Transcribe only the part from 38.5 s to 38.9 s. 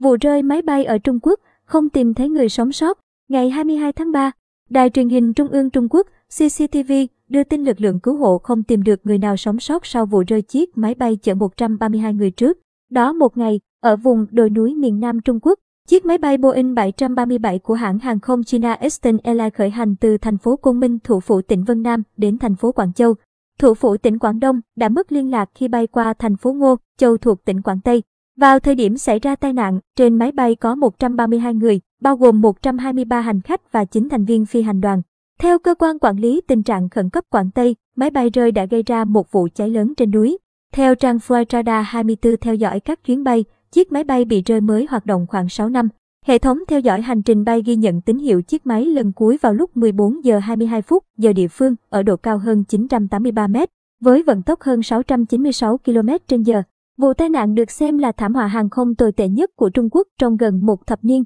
đã gây